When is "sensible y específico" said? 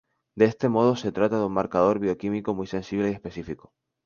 2.65-3.71